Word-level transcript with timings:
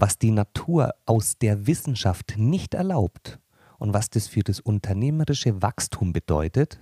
was 0.00 0.16
die 0.16 0.30
Natur 0.30 0.94
aus 1.06 1.38
der 1.38 1.66
Wissenschaft 1.66 2.34
nicht 2.38 2.74
erlaubt 2.74 3.40
und 3.78 3.92
was 3.92 4.10
das 4.10 4.28
für 4.28 4.42
das 4.42 4.60
unternehmerische 4.60 5.60
Wachstum 5.60 6.12
bedeutet, 6.12 6.80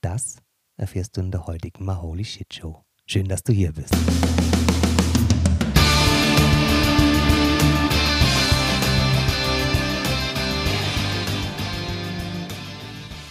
das 0.00 0.38
erfährst 0.78 1.16
du 1.16 1.20
in 1.20 1.30
der 1.30 1.46
heutigen 1.46 1.84
Maholi 1.84 2.24
Shit 2.24 2.54
Show. 2.54 2.82
Schön, 3.06 3.28
dass 3.28 3.42
du 3.42 3.52
hier 3.52 3.72
bist. 3.72 3.94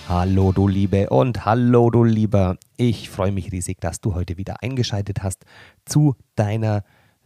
Hallo 0.07 0.51
du 0.51 0.67
Liebe 0.67 1.09
und 1.09 1.45
hallo 1.45 1.89
du 1.89 2.03
Lieber. 2.03 2.57
Ich 2.77 3.09
freue 3.09 3.31
mich 3.31 3.51
riesig, 3.51 3.81
dass 3.81 4.01
du 4.01 4.13
heute 4.13 4.37
wieder 4.37 4.61
eingeschaltet 4.61 5.23
hast 5.23 5.45
zu 5.83 6.15
deiner 6.35 6.83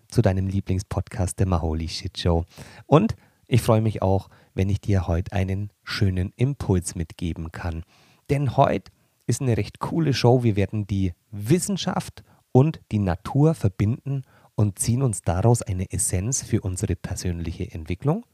zu 0.10 0.22
deinem 0.22 0.48
Lieblingspodcast 0.48 1.40
der 1.40 1.48
Maholi 1.48 1.88
Shit 1.88 2.18
Show. 2.18 2.46
Und 2.86 3.16
ich 3.48 3.62
freue 3.62 3.82
mich 3.82 4.02
auch, 4.02 4.30
wenn 4.54 4.70
ich 4.70 4.82
dir 4.82 5.08
heute 5.08 5.32
einen 5.34 5.72
schönen 5.84 6.34
Impuls 6.36 6.96
mitgeben 6.96 7.52
kann. 7.52 7.84
Denn 8.30 8.58
heute 8.58 8.92
ist 9.26 9.42
eine 9.42 9.58
recht 9.58 9.80
coole 9.80 10.14
Show. 10.14 10.44
Wir 10.44 10.56
werden 10.56 10.88
die 10.88 11.14
Wissenschaft 11.32 12.24
und 12.52 12.82
die 12.92 13.00
Natur 13.00 13.54
verbinden 13.54 14.24
und 14.56 14.80
ziehen 14.80 15.02
uns 15.02 15.22
daraus 15.22 15.62
eine 15.62 15.92
Essenz 15.92 16.44
für 16.44 16.62
unsere 16.62 16.96
persönliche 16.96 17.72
Entwicklung. 17.72 18.26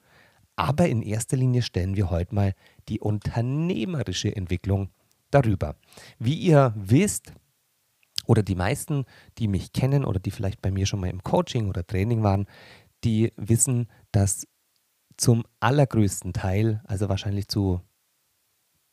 Aber 0.55 0.87
in 0.87 1.01
erster 1.01 1.37
Linie 1.37 1.61
stellen 1.61 1.95
wir 1.95 2.09
heute 2.09 2.33
mal 2.33 2.53
die 2.87 2.99
unternehmerische 2.99 4.35
Entwicklung 4.35 4.89
darüber. 5.31 5.75
Wie 6.17 6.35
ihr 6.35 6.73
wisst, 6.75 7.33
oder 8.25 8.43
die 8.43 8.55
meisten, 8.55 9.05
die 9.37 9.47
mich 9.47 9.73
kennen 9.73 10.05
oder 10.05 10.19
die 10.19 10.31
vielleicht 10.31 10.61
bei 10.61 10.71
mir 10.71 10.85
schon 10.85 10.99
mal 10.99 11.09
im 11.09 11.23
Coaching 11.23 11.69
oder 11.69 11.85
Training 11.85 12.23
waren, 12.23 12.47
die 13.03 13.33
wissen, 13.35 13.87
dass 14.11 14.47
zum 15.17 15.43
allergrößten 15.59 16.33
Teil, 16.33 16.81
also 16.85 17.09
wahrscheinlich 17.09 17.47
zu 17.47 17.81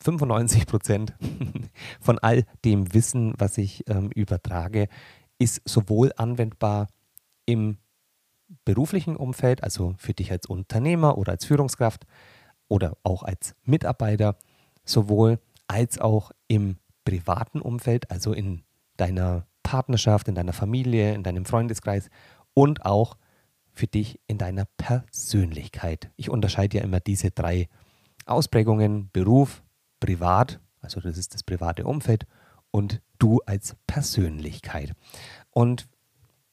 95 0.02 0.66
Prozent 0.66 1.14
von 2.00 2.18
all 2.18 2.44
dem 2.64 2.92
Wissen, 2.94 3.34
was 3.38 3.58
ich 3.58 3.88
ähm, 3.88 4.10
übertrage, 4.10 4.88
ist 5.38 5.62
sowohl 5.64 6.12
anwendbar 6.16 6.88
im 7.46 7.78
beruflichen 8.64 9.16
Umfeld, 9.16 9.62
also 9.62 9.94
für 9.98 10.12
dich 10.12 10.30
als 10.30 10.46
Unternehmer 10.46 11.18
oder 11.18 11.32
als 11.32 11.44
Führungskraft 11.44 12.04
oder 12.68 12.96
auch 13.02 13.22
als 13.22 13.54
Mitarbeiter, 13.64 14.36
sowohl 14.84 15.40
als 15.66 15.98
auch 15.98 16.32
im 16.48 16.76
privaten 17.04 17.60
Umfeld, 17.60 18.10
also 18.10 18.32
in 18.32 18.62
deiner 19.02 19.46
Partnerschaft, 19.64 20.28
in 20.28 20.36
deiner 20.36 20.52
Familie, 20.52 21.12
in 21.12 21.24
deinem 21.24 21.44
Freundeskreis 21.44 22.08
und 22.54 22.86
auch 22.86 23.16
für 23.72 23.88
dich 23.88 24.20
in 24.28 24.38
deiner 24.38 24.66
Persönlichkeit. 24.76 26.10
Ich 26.16 26.30
unterscheide 26.30 26.78
ja 26.78 26.84
immer 26.84 27.00
diese 27.00 27.32
drei 27.32 27.68
Ausprägungen, 28.26 29.10
Beruf, 29.12 29.64
Privat, 29.98 30.60
also 30.80 31.00
das 31.00 31.18
ist 31.18 31.34
das 31.34 31.42
private 31.42 31.84
Umfeld 31.84 32.26
und 32.70 33.00
du 33.18 33.40
als 33.44 33.76
Persönlichkeit. 33.88 34.92
Und 35.50 35.88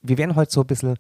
wir 0.02 0.18
werden 0.18 0.36
heute 0.36 0.52
so 0.52 0.62
ein 0.62 0.68
bisschen 0.68 0.98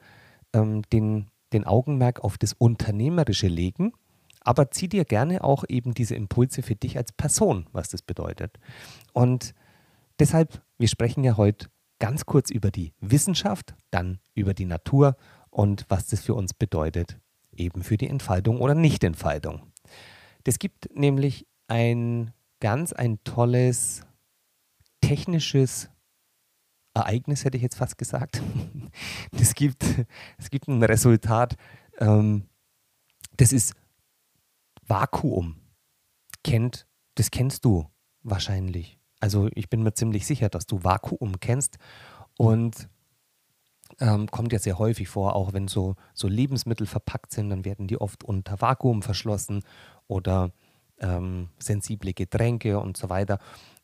ähm, 0.53 0.83
den, 0.94 1.31
den 1.52 1.66
Augenmerk 1.66 2.23
auf 2.23 2.38
das 2.38 2.53
Unternehmerische 2.53 3.47
legen, 3.47 3.94
aber 4.42 4.70
zieh 4.70 4.88
dir 4.88 5.05
gerne 5.05 5.44
auch 5.44 5.64
eben 5.67 5.94
diese 5.95 6.16
Impulse 6.16 6.61
für 6.61 6.75
dich 6.75 6.97
als 6.97 7.11
Person, 7.11 7.67
was 7.72 7.89
das 7.89 8.03
bedeutet. 8.03 8.59
Und 9.14 9.55
deshalb 10.20 10.61
wir 10.80 10.88
sprechen 10.88 11.24
ja 11.24 11.38
heute 11.38 11.70
ganz 12.00 12.26
kurz 12.26 12.50
über 12.50 12.72
die 12.72 12.94
Wissenschaft, 13.00 13.76
dann 13.92 14.20
über 14.34 14.54
die 14.54 14.66
Natur 14.66 15.18
und 15.50 15.86
was 15.90 16.08
das 16.08 16.22
für 16.22 16.34
uns 16.34 16.54
bedeutet, 16.54 17.20
eben 17.56 17.84
für 17.84 17.98
die 17.98 18.08
Entfaltung 18.08 18.62
oder 18.62 18.74
Nichtentfaltung. 18.74 19.72
Es 20.46 20.58
gibt 20.58 20.90
nämlich 20.96 21.46
ein 21.68 22.34
ganz 22.60 22.92
ein 22.92 23.24
tolles 23.24 24.02
technisches 25.02 25.92
Ereignis, 26.95 27.45
hätte 27.45 27.58
ich 27.58 27.64
jetzt 27.64 27.78
fast 27.78 27.98
gesagt. 27.98 28.42
Es 29.39 29.54
gibt, 29.54 29.86
gibt 30.50 30.68
ein 30.68 30.82
Resultat, 30.82 31.56
ähm, 32.00 32.50
das 33.38 33.54
ist 33.54 33.76
Vakuum. 34.82 35.62
Kennt, 36.44 36.88
das 37.14 37.30
kennst 37.30 37.64
du 37.64 37.88
wahrscheinlich. 38.23 38.98
Also 39.20 39.50
ich 39.54 39.70
bin 39.70 39.84
mir 39.84 39.94
ziemlich 39.94 40.26
sicher, 40.26 40.50
dass 40.50 40.66
du 40.66 40.84
Vakuum 40.84 41.40
kennst 41.40 41.78
und 42.38 42.90
ähm, 44.00 44.28
kommt 44.28 44.54
ja 44.54 44.60
sehr 44.60 44.80
häufig 44.80 45.10
vor, 45.10 45.36
auch 45.36 45.54
wenn 45.54 45.68
so, 45.68 45.96
so 46.14 46.28
Lebensmittel 46.28 46.88
verpackt 46.88 47.32
sind, 47.32 47.50
dann 47.50 47.66
werden 47.66 47.88
die 47.88 48.00
oft 48.00 48.24
unter 48.24 48.62
Vakuum 48.62 49.02
verschlossen 49.02 49.64
oder 50.08 50.52
ähm, 51.00 51.50
sensible 51.60 52.14
Getränke 52.14 52.80
und 52.80 52.98
so 52.98 53.10
weiter. 53.10 53.40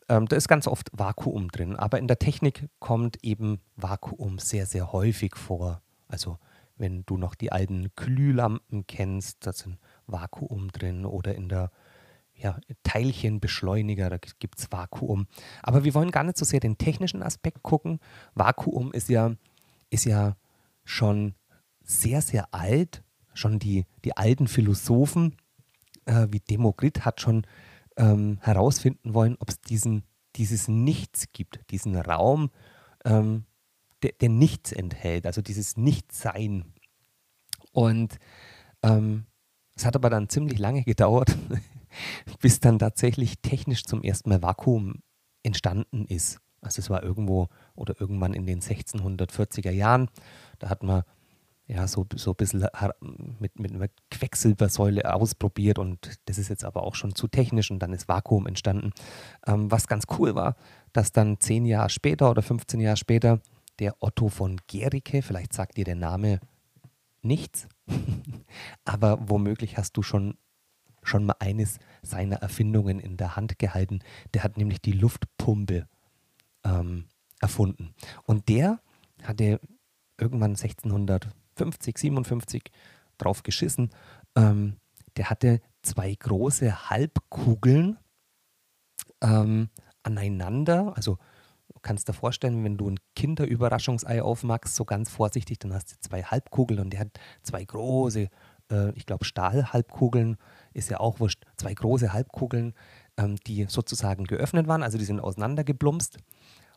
Ähm, 0.07 0.27
da 0.27 0.35
ist 0.35 0.47
ganz 0.47 0.67
oft 0.67 0.89
Vakuum 0.93 1.49
drin, 1.49 1.75
aber 1.75 1.97
in 1.97 2.07
der 2.07 2.19
Technik 2.19 2.69
kommt 2.79 3.23
eben 3.23 3.59
Vakuum 3.75 4.37
sehr, 4.39 4.65
sehr 4.65 4.91
häufig 4.91 5.35
vor. 5.35 5.81
Also 6.07 6.37
wenn 6.77 7.03
du 7.05 7.17
noch 7.17 7.35
die 7.35 7.51
alten 7.51 7.91
Glühlampen 7.95 8.85
kennst, 8.85 9.45
da 9.45 9.53
sind 9.53 9.79
Vakuum 10.07 10.71
drin 10.71 11.05
oder 11.05 11.33
in 11.35 11.49
der 11.49 11.71
ja, 12.37 12.59
Teilchenbeschleuniger, 12.83 14.09
da 14.09 14.17
gibt 14.39 14.59
es 14.59 14.71
Vakuum. 14.71 15.27
Aber 15.63 15.83
wir 15.83 15.93
wollen 15.93 16.11
gar 16.11 16.23
nicht 16.23 16.37
so 16.37 16.45
sehr 16.45 16.59
den 16.59 16.77
technischen 16.77 17.23
Aspekt 17.23 17.63
gucken. 17.63 17.99
Vakuum 18.33 18.91
ist 18.91 19.09
ja, 19.09 19.35
ist 19.89 20.05
ja 20.05 20.35
schon 20.83 21.35
sehr, 21.81 22.21
sehr 22.21 22.53
alt. 22.53 23.03
Schon 23.33 23.59
die, 23.59 23.85
die 24.03 24.15
alten 24.15 24.47
Philosophen 24.47 25.35
äh, 26.05 26.27
wie 26.29 26.39
Demokrit 26.39 27.05
hat 27.05 27.21
schon 27.21 27.45
ähm, 27.97 28.37
herausfinden 28.41 29.13
wollen, 29.13 29.35
ob 29.39 29.49
es 29.49 29.61
dieses 29.61 30.67
Nichts 30.67 31.31
gibt, 31.33 31.59
diesen 31.71 31.95
Raum, 31.95 32.49
ähm, 33.03 33.45
der, 34.03 34.11
der, 34.13 34.29
Nichts 34.29 34.71
enthält, 34.71 35.25
also 35.25 35.41
dieses 35.41 35.77
Nichtsein. 35.77 36.73
Und 37.71 38.17
ähm, 38.83 39.25
es 39.75 39.85
hat 39.85 39.95
aber 39.95 40.09
dann 40.09 40.29
ziemlich 40.29 40.59
lange 40.59 40.83
gedauert, 40.83 41.35
bis 42.39 42.59
dann 42.59 42.79
tatsächlich 42.79 43.41
technisch 43.41 43.85
zum 43.85 44.03
ersten 44.03 44.29
Mal 44.29 44.41
Vakuum 44.41 45.01
entstanden 45.43 46.05
ist. 46.05 46.39
Also 46.61 46.79
es 46.79 46.89
war 46.89 47.03
irgendwo 47.03 47.47
oder 47.75 47.99
irgendwann 47.99 48.33
in 48.33 48.45
den 48.45 48.61
1640er 48.61 49.71
Jahren. 49.71 50.09
Da 50.59 50.69
hat 50.69 50.83
man 50.83 51.03
ja 51.67 51.87
so, 51.87 52.05
so 52.15 52.31
ein 52.31 52.35
bisschen 52.35 52.65
mit, 53.39 53.59
mit 53.59 53.73
einer 53.73 53.89
Quecksilbersäule 54.11 55.13
ausprobiert 55.13 55.79
und 55.79 56.19
das 56.25 56.37
ist 56.37 56.49
jetzt 56.49 56.63
aber 56.63 56.83
auch 56.83 56.95
schon 56.95 57.15
zu 57.15 57.27
technisch 57.27 57.71
und 57.71 57.79
dann 57.79 57.93
ist 57.93 58.07
Vakuum 58.07 58.47
entstanden. 58.47 58.91
Ähm, 59.47 59.71
was 59.71 59.87
ganz 59.87 60.05
cool 60.19 60.35
war, 60.35 60.55
dass 60.93 61.11
dann 61.11 61.39
zehn 61.39 61.65
Jahre 61.65 61.89
später 61.89 62.29
oder 62.29 62.41
15 62.41 62.79
Jahre 62.79 62.97
später 62.97 63.41
der 63.79 63.95
Otto 63.99 64.29
von 64.29 64.61
Gericke, 64.67 65.21
vielleicht 65.21 65.53
sagt 65.53 65.77
dir 65.77 65.85
der 65.85 65.95
Name 65.95 66.39
nichts, 67.21 67.67
aber 68.85 69.17
womöglich 69.27 69.77
hast 69.77 69.97
du 69.97 70.03
schon 70.03 70.37
schon 71.05 71.25
mal 71.25 71.35
eines 71.39 71.79
seiner 72.01 72.37
Erfindungen 72.37 72.99
in 72.99 73.17
der 73.17 73.35
Hand 73.35 73.59
gehalten. 73.59 73.99
Der 74.33 74.43
hat 74.43 74.57
nämlich 74.57 74.81
die 74.81 74.91
Luftpumpe 74.91 75.87
ähm, 76.63 77.05
erfunden. 77.39 77.93
Und 78.23 78.49
der 78.49 78.79
hatte 79.23 79.59
irgendwann 80.19 80.51
1650, 80.51 81.97
57 81.97 82.63
drauf 83.17 83.43
geschissen. 83.43 83.89
Ähm, 84.35 84.77
der 85.17 85.29
hatte 85.29 85.61
zwei 85.81 86.13
große 86.13 86.89
Halbkugeln 86.89 87.97
ähm, 89.21 89.69
aneinander, 90.03 90.93
also 90.95 91.17
du 91.73 91.79
kannst 91.81 92.07
dir 92.07 92.13
vorstellen, 92.13 92.63
wenn 92.63 92.77
du 92.77 92.89
ein 92.89 92.99
Kinderüberraschungsei 93.15 94.21
aufmachst, 94.21 94.75
so 94.75 94.85
ganz 94.85 95.09
vorsichtig, 95.09 95.59
dann 95.59 95.73
hast 95.73 95.91
du 95.91 95.95
zwei 95.99 96.23
Halbkugeln 96.23 96.79
und 96.79 96.91
der 96.91 97.01
hat 97.01 97.19
zwei 97.43 97.63
große, 97.63 98.29
äh, 98.71 98.91
ich 98.95 99.05
glaube, 99.05 99.25
Stahlhalbkugeln 99.25 100.37
ist 100.75 100.89
ja 100.89 100.99
auch 100.99 101.19
wurscht, 101.19 101.43
zwei 101.57 101.73
große 101.73 102.13
Halbkugeln, 102.13 102.73
ähm, 103.17 103.37
die 103.47 103.65
sozusagen 103.65 104.25
geöffnet 104.25 104.67
waren, 104.67 104.83
also 104.83 104.97
die 104.97 105.05
sind 105.05 105.19
auseinandergeplumpst. 105.19 106.17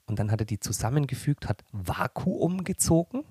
Und 0.07 0.19
dann 0.19 0.31
hat 0.31 0.41
er 0.41 0.47
die 0.47 0.59
zusammengefügt, 0.59 1.49
hat 1.49 1.65
Vakuum 1.73 2.65
gezogen 2.65 3.25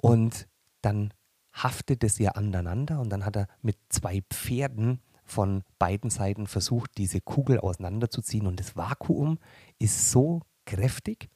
und 0.00 0.48
dann 0.80 1.12
haftet 1.52 2.02
es 2.02 2.18
ja 2.18 2.32
aneinander. 2.32 3.00
Und 3.00 3.10
dann 3.10 3.24
hat 3.24 3.36
er 3.36 3.48
mit 3.62 3.76
zwei 3.88 4.22
Pferden 4.30 5.00
von 5.24 5.62
beiden 5.78 6.10
Seiten 6.10 6.46
versucht, 6.46 6.92
diese 6.98 7.20
Kugel 7.20 7.58
auseinanderzuziehen. 7.58 8.46
Und 8.46 8.60
das 8.60 8.76
Vakuum 8.76 9.38
ist 9.78 10.10
so 10.10 10.42
kräftig 10.66 11.28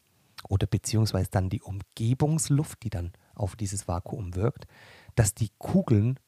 oder 0.48 0.66
beziehungsweise 0.66 1.30
dann 1.30 1.48
die 1.48 1.62
Umgebungsluft, 1.62 2.82
die 2.82 2.90
dann 2.90 3.12
auf 3.34 3.56
dieses 3.56 3.88
Vakuum 3.88 4.34
wirkt, 4.34 4.66
dass 5.14 5.34
die 5.34 5.50
Kugeln 5.58 6.18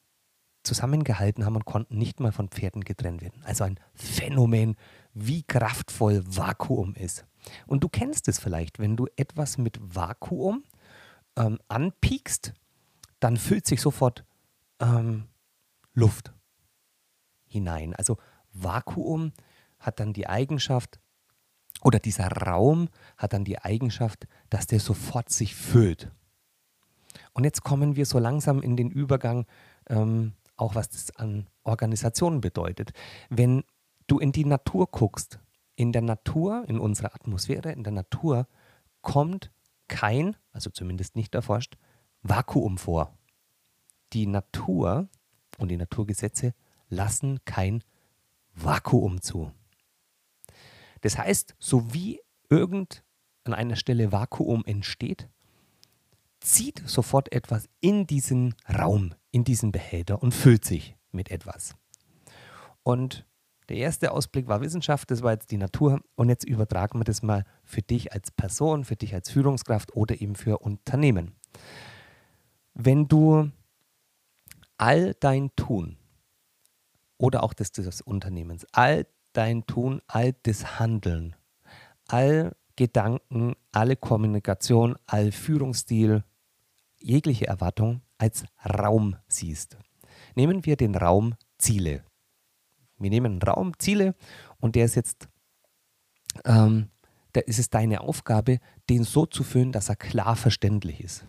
zusammengehalten 0.63 1.45
haben 1.45 1.55
und 1.55 1.65
konnten 1.65 1.97
nicht 1.97 2.19
mal 2.19 2.31
von 2.31 2.49
Pferden 2.49 2.83
getrennt 2.83 3.21
werden. 3.21 3.41
Also 3.43 3.63
ein 3.63 3.79
Phänomen, 3.93 4.75
wie 5.13 5.43
kraftvoll 5.43 6.23
Vakuum 6.25 6.95
ist. 6.95 7.25
Und 7.67 7.83
du 7.83 7.89
kennst 7.89 8.27
es 8.27 8.39
vielleicht, 8.39 8.79
wenn 8.79 8.95
du 8.95 9.07
etwas 9.15 9.57
mit 9.57 9.79
Vakuum 9.81 10.63
ähm, 11.35 11.59
anpiekst, 11.67 12.53
dann 13.19 13.37
füllt 13.37 13.65
sich 13.65 13.81
sofort 13.81 14.23
ähm, 14.79 15.25
Luft 15.93 16.33
hinein. 17.47 17.95
Also 17.95 18.17
Vakuum 18.53 19.33
hat 19.79 19.99
dann 19.99 20.13
die 20.13 20.27
Eigenschaft, 20.27 20.99
oder 21.83 21.99
dieser 21.99 22.27
Raum 22.27 22.89
hat 23.17 23.33
dann 23.33 23.43
die 23.43 23.59
Eigenschaft, 23.59 24.27
dass 24.49 24.67
der 24.67 24.79
sofort 24.79 25.29
sich 25.29 25.55
füllt. 25.55 26.11
Und 27.33 27.43
jetzt 27.43 27.63
kommen 27.63 27.95
wir 27.95 28.05
so 28.05 28.19
langsam 28.19 28.61
in 28.61 28.75
den 28.75 28.91
Übergang, 28.91 29.45
ähm, 29.89 30.33
auch 30.61 30.75
was 30.75 30.89
das 30.89 31.15
an 31.15 31.49
Organisationen 31.63 32.39
bedeutet. 32.39 32.91
Wenn 33.29 33.63
du 34.07 34.19
in 34.19 34.31
die 34.31 34.45
Natur 34.45 34.87
guckst, 34.91 35.39
in 35.75 35.91
der 35.91 36.03
Natur, 36.03 36.63
in 36.67 36.79
unserer 36.79 37.15
Atmosphäre, 37.15 37.71
in 37.71 37.83
der 37.83 37.93
Natur 37.93 38.47
kommt 39.01 39.51
kein, 39.87 40.37
also 40.51 40.69
zumindest 40.69 41.15
nicht 41.15 41.33
erforscht, 41.33 41.77
Vakuum 42.21 42.77
vor. 42.77 43.17
Die 44.13 44.27
Natur 44.27 45.09
und 45.57 45.69
die 45.69 45.77
Naturgesetze 45.77 46.53
lassen 46.89 47.43
kein 47.45 47.83
Vakuum 48.53 49.21
zu. 49.21 49.51
Das 51.01 51.17
heißt, 51.17 51.55
so 51.57 51.91
wie 51.93 52.21
irgend 52.49 53.03
an 53.45 53.55
einer 53.55 53.75
Stelle 53.75 54.11
Vakuum 54.11 54.63
entsteht, 54.65 55.27
zieht 56.41 56.81
sofort 56.85 57.31
etwas 57.31 57.69
in 57.79 58.07
diesen 58.07 58.55
Raum, 58.67 59.13
in 59.31 59.43
diesen 59.43 59.71
Behälter 59.71 60.21
und 60.21 60.33
füllt 60.33 60.65
sich 60.65 60.95
mit 61.11 61.31
etwas. 61.31 61.75
Und 62.83 63.25
der 63.69 63.77
erste 63.77 64.11
Ausblick 64.11 64.47
war 64.47 64.59
Wissenschaft, 64.59 65.11
das 65.11 65.21
war 65.21 65.31
jetzt 65.31 65.51
die 65.51 65.57
Natur. 65.57 66.01
Und 66.15 66.29
jetzt 66.29 66.43
übertragen 66.43 66.99
wir 66.99 67.05
das 67.05 67.21
mal 67.21 67.45
für 67.63 67.81
dich 67.81 68.11
als 68.11 68.31
Person, 68.31 68.83
für 68.83 68.95
dich 68.95 69.13
als 69.13 69.29
Führungskraft 69.29 69.95
oder 69.95 70.19
eben 70.19 70.35
für 70.35 70.57
Unternehmen. 70.57 71.35
Wenn 72.73 73.07
du 73.07 73.49
all 74.77 75.13
dein 75.19 75.55
Tun 75.55 75.97
oder 77.17 77.43
auch 77.43 77.53
das 77.53 77.71
des 77.71 78.01
Unternehmens, 78.01 78.65
all 78.71 79.05
dein 79.33 79.65
Tun, 79.67 80.01
all 80.07 80.33
das 80.43 80.79
Handeln, 80.79 81.35
all 82.07 82.55
Gedanken, 82.75 83.55
alle 83.71 83.95
Kommunikation, 83.95 84.95
all 85.05 85.31
Führungsstil, 85.31 86.23
jegliche 87.01 87.47
Erwartung 87.47 88.01
als 88.17 88.45
Raum 88.65 89.15
siehst. 89.27 89.77
Nehmen 90.35 90.65
wir 90.65 90.77
den 90.77 90.95
Raum 90.95 91.35
Ziele. 91.57 92.03
Wir 92.97 93.09
nehmen 93.09 93.33
einen 93.33 93.41
Raum 93.41 93.77
Ziele 93.79 94.15
und 94.59 94.75
der 94.75 94.85
ist 94.85 94.95
jetzt, 94.95 95.27
ähm, 96.45 96.89
da 97.33 97.41
ist 97.41 97.59
es 97.59 97.69
deine 97.69 98.01
Aufgabe, 98.01 98.59
den 98.89 99.03
so 99.03 99.25
zu 99.25 99.43
füllen, 99.43 99.71
dass 99.71 99.89
er 99.89 99.95
klar 99.95 100.35
verständlich 100.35 101.01
ist. 101.01 101.25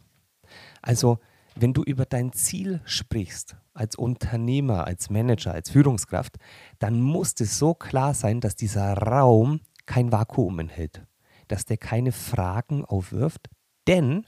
Also 0.82 1.18
wenn 1.54 1.72
du 1.72 1.82
über 1.82 2.04
dein 2.04 2.32
Ziel 2.32 2.80
sprichst, 2.84 3.56
als 3.74 3.96
Unternehmer, 3.96 4.86
als 4.86 5.10
Manager, 5.10 5.52
als 5.52 5.70
Führungskraft, 5.70 6.36
dann 6.78 7.00
muss 7.00 7.34
es 7.40 7.58
so 7.58 7.74
klar 7.74 8.14
sein, 8.14 8.40
dass 8.40 8.54
dieser 8.54 8.94
Raum 8.94 9.60
kein 9.86 10.12
Vakuum 10.12 10.58
enthält, 10.58 11.06
dass 11.48 11.64
der 11.64 11.78
keine 11.78 12.12
Fragen 12.12 12.84
aufwirft, 12.84 13.48
denn 13.86 14.26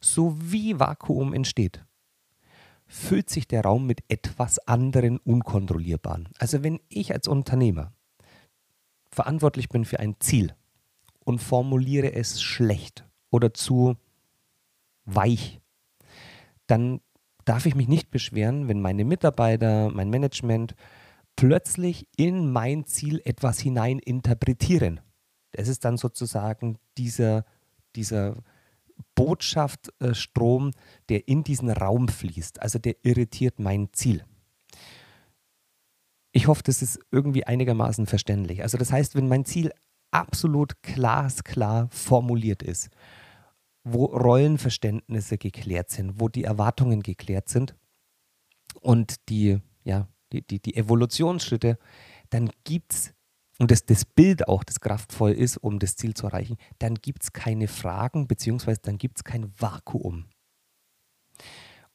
so 0.00 0.36
wie 0.40 0.78
Vakuum 0.78 1.32
entsteht, 1.32 1.84
füllt 2.86 3.30
sich 3.30 3.46
der 3.46 3.62
Raum 3.62 3.86
mit 3.86 4.02
etwas 4.08 4.58
anderen 4.66 5.18
Unkontrollierbaren. 5.18 6.28
Also 6.38 6.62
wenn 6.64 6.80
ich 6.88 7.12
als 7.12 7.28
Unternehmer 7.28 7.92
verantwortlich 9.10 9.68
bin 9.68 9.84
für 9.84 10.00
ein 10.00 10.16
Ziel 10.20 10.54
und 11.24 11.40
formuliere 11.40 12.12
es 12.12 12.42
schlecht 12.42 13.06
oder 13.30 13.54
zu 13.54 13.96
weich, 15.04 15.60
dann 16.66 17.00
darf 17.44 17.66
ich 17.66 17.74
mich 17.74 17.88
nicht 17.88 18.10
beschweren, 18.10 18.68
wenn 18.68 18.80
meine 18.80 19.04
Mitarbeiter, 19.04 19.90
mein 19.90 20.10
Management 20.10 20.74
plötzlich 21.36 22.06
in 22.16 22.50
mein 22.52 22.86
Ziel 22.86 23.20
etwas 23.24 23.58
hinein 23.60 23.98
interpretieren. 23.98 25.00
Das 25.52 25.68
ist 25.68 25.84
dann 25.84 25.96
sozusagen 25.96 26.78
dieser, 26.96 27.44
dieser 27.96 28.36
Botschaftstrom, 29.14 30.72
der 31.08 31.28
in 31.28 31.44
diesen 31.44 31.70
Raum 31.70 32.08
fließt. 32.08 32.62
Also 32.62 32.78
der 32.78 32.96
irritiert 33.04 33.58
mein 33.58 33.92
Ziel. 33.92 34.24
Ich 36.32 36.46
hoffe, 36.46 36.62
das 36.62 36.80
ist 36.82 37.00
irgendwie 37.10 37.44
einigermaßen 37.44 38.06
verständlich. 38.06 38.62
Also 38.62 38.78
das 38.78 38.92
heißt, 38.92 39.16
wenn 39.16 39.28
mein 39.28 39.44
Ziel 39.44 39.72
absolut 40.12 40.80
glasklar 40.82 41.88
formuliert 41.90 42.62
ist 42.62 42.90
wo 43.84 44.04
Rollenverständnisse 44.06 45.38
geklärt 45.38 45.90
sind, 45.90 46.20
wo 46.20 46.28
die 46.28 46.44
Erwartungen 46.44 47.02
geklärt 47.02 47.48
sind 47.48 47.74
und 48.80 49.28
die, 49.28 49.58
ja, 49.84 50.08
die, 50.32 50.42
die, 50.42 50.60
die 50.60 50.76
Evolutionsschritte, 50.76 51.78
dann 52.30 52.50
gibt 52.64 52.92
es, 52.92 53.14
und 53.60 53.70
das, 53.70 53.84
das 53.84 54.04
Bild 54.04 54.48
auch, 54.48 54.64
das 54.64 54.80
kraftvoll 54.80 55.32
ist, 55.32 55.58
um 55.58 55.78
das 55.78 55.94
Ziel 55.94 56.14
zu 56.14 56.26
erreichen, 56.26 56.56
dann 56.78 56.94
gibt 56.94 57.22
es 57.22 57.32
keine 57.32 57.68
Fragen, 57.68 58.26
beziehungsweise 58.26 58.80
dann 58.82 58.98
gibt 58.98 59.18
es 59.18 59.24
kein 59.24 59.52
Vakuum. 59.60 60.24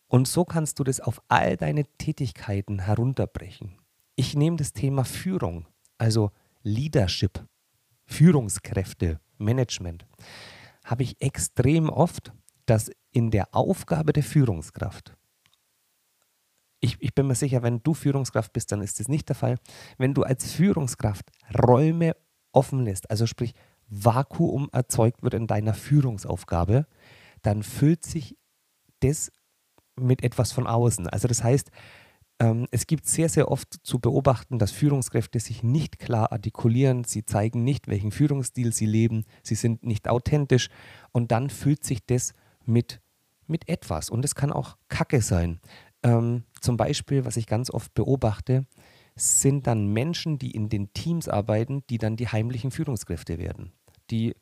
Und 0.07 0.27
so 0.27 0.45
kannst 0.45 0.79
du 0.79 0.83
das 0.83 1.01
auf 1.01 1.21
all 1.27 1.57
deine 1.57 1.85
Tätigkeiten 1.97 2.79
herunterbrechen. 2.79 3.77
Ich 4.15 4.35
nehme 4.35 4.57
das 4.57 4.73
Thema 4.73 5.03
Führung, 5.03 5.65
also 5.97 6.31
Leadership, 6.63 7.45
Führungskräfte, 8.05 9.19
Management 9.37 10.05
habe 10.85 11.03
ich 11.03 11.19
extrem 11.19 11.89
oft, 11.89 12.31
dass 12.67 12.91
in 13.11 13.31
der 13.31 13.53
Aufgabe 13.53 14.13
der 14.13 14.23
Führungskraft, 14.23 15.17
ich, 16.85 16.97
ich 16.99 17.15
bin 17.15 17.27
mir 17.27 17.35
sicher, 17.35 17.63
wenn 17.63 17.81
du 17.83 17.93
Führungskraft 17.93 18.53
bist, 18.53 18.71
dann 18.71 18.81
ist 18.81 18.99
das 18.99 19.07
nicht 19.07 19.27
der 19.27 19.35
Fall, 19.35 19.57
wenn 19.97 20.13
du 20.13 20.23
als 20.23 20.51
Führungskraft 20.51 21.25
Räume 21.57 22.15
offen 22.51 22.83
lässt, 22.83 23.09
also 23.09 23.25
sprich 23.25 23.53
Vakuum 23.87 24.69
erzeugt 24.71 25.23
wird 25.23 25.33
in 25.33 25.47
deiner 25.47 25.73
Führungsaufgabe, 25.73 26.87
dann 27.41 27.63
füllt 27.63 28.05
sich 28.05 28.37
das 29.01 29.31
mit 29.95 30.23
etwas 30.23 30.51
von 30.51 30.67
außen. 30.67 31.07
Also 31.07 31.27
das 31.27 31.43
heißt, 31.43 31.71
ähm, 32.39 32.67
es 32.71 32.87
gibt 32.87 33.07
sehr, 33.07 33.29
sehr 33.29 33.49
oft 33.49 33.73
zu 33.83 33.99
beobachten, 33.99 34.59
dass 34.59 34.71
Führungskräfte 34.71 35.39
sich 35.39 35.63
nicht 35.63 35.99
klar 35.99 36.31
artikulieren, 36.31 37.03
sie 37.03 37.25
zeigen 37.25 37.63
nicht, 37.63 37.87
welchen 37.87 38.11
Führungsstil 38.11 38.73
sie 38.73 38.85
leben, 38.85 39.25
sie 39.43 39.55
sind 39.55 39.83
nicht 39.83 40.07
authentisch. 40.07 40.69
Und 41.11 41.31
dann 41.31 41.49
fühlt 41.49 41.83
sich 41.83 42.05
das 42.05 42.33
mit, 42.65 43.01
mit 43.47 43.69
etwas. 43.69 44.09
Und 44.09 44.25
es 44.25 44.35
kann 44.35 44.51
auch 44.51 44.77
Kacke 44.89 45.21
sein. 45.21 45.59
Ähm, 46.05 46.43
zum 46.61 46.77
Beispiel, 46.77 47.25
was 47.25 47.35
ich 47.35 47.47
ganz 47.47 47.71
oft 47.71 47.93
beobachte, 47.95 48.67
sind 49.15 49.65
dann 49.65 49.87
Menschen, 49.87 50.37
die 50.37 50.51
in 50.51 50.69
den 50.69 50.93
Teams 50.93 51.27
arbeiten, 51.27 51.83
die 51.89 51.97
dann 51.97 52.15
die 52.15 52.27
heimlichen 52.27 52.69
Führungskräfte 52.69 53.39
werden, 53.39 53.71
die 54.11 54.35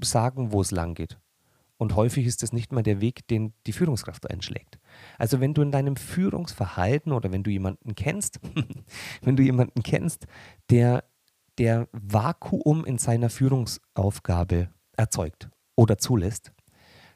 sagen, 0.00 0.52
wo 0.52 0.60
es 0.60 0.70
lang 0.70 0.94
geht. 0.94 1.18
Und 1.76 1.96
häufig 1.96 2.26
ist 2.26 2.44
das 2.44 2.52
nicht 2.52 2.70
mal 2.70 2.84
der 2.84 3.00
Weg, 3.00 3.26
den 3.26 3.52
die 3.66 3.72
Führungskraft 3.72 4.30
einschlägt. 4.30 4.78
Also 5.18 5.40
wenn 5.40 5.54
du 5.54 5.62
in 5.62 5.72
deinem 5.72 5.96
Führungsverhalten 5.96 7.10
oder 7.10 7.32
wenn 7.32 7.42
du 7.42 7.50
jemanden 7.50 7.96
kennst, 7.96 8.38
wenn 9.22 9.34
du 9.34 9.42
jemanden 9.42 9.82
kennst, 9.82 10.26
der 10.70 11.02
der 11.58 11.88
Vakuum 11.92 12.84
in 12.84 12.98
seiner 12.98 13.28
Führungsaufgabe 13.28 14.70
erzeugt 14.96 15.50
oder 15.74 15.98
zulässt, 15.98 16.52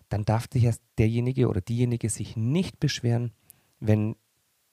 dann 0.08 0.24
darf 0.24 0.48
dich 0.48 0.68
derjenige 0.98 1.48
oder 1.48 1.60
diejenige 1.60 2.10
sich 2.10 2.36
nicht 2.36 2.78
beschweren, 2.80 3.32
wenn 3.80 4.16